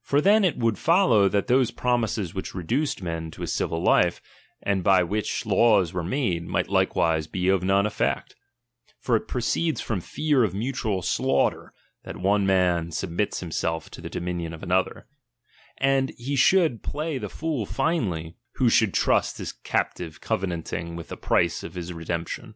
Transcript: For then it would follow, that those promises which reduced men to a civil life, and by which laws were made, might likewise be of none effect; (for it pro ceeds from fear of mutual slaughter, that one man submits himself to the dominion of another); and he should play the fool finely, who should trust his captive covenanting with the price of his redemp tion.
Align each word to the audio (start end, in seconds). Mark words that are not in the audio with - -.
For 0.00 0.22
then 0.22 0.42
it 0.42 0.56
would 0.56 0.78
follow, 0.78 1.28
that 1.28 1.46
those 1.46 1.70
promises 1.70 2.32
which 2.32 2.54
reduced 2.54 3.02
men 3.02 3.30
to 3.32 3.42
a 3.42 3.46
civil 3.46 3.82
life, 3.82 4.22
and 4.62 4.82
by 4.82 5.02
which 5.02 5.44
laws 5.44 5.92
were 5.92 6.02
made, 6.02 6.44
might 6.46 6.70
likewise 6.70 7.26
be 7.26 7.50
of 7.50 7.62
none 7.62 7.84
effect; 7.84 8.34
(for 8.98 9.16
it 9.16 9.28
pro 9.28 9.42
ceeds 9.42 9.78
from 9.78 10.00
fear 10.00 10.44
of 10.44 10.54
mutual 10.54 11.02
slaughter, 11.02 11.74
that 12.04 12.16
one 12.16 12.46
man 12.46 12.90
submits 12.90 13.40
himself 13.40 13.90
to 13.90 14.00
the 14.00 14.08
dominion 14.08 14.54
of 14.54 14.62
another); 14.62 15.06
and 15.76 16.12
he 16.16 16.36
should 16.36 16.82
play 16.82 17.18
the 17.18 17.28
fool 17.28 17.66
finely, 17.66 18.36
who 18.52 18.70
should 18.70 18.94
trust 18.94 19.36
his 19.36 19.52
captive 19.52 20.22
covenanting 20.22 20.96
with 20.96 21.08
the 21.08 21.18
price 21.18 21.62
of 21.62 21.74
his 21.74 21.92
redemp 21.92 22.28
tion. 22.28 22.54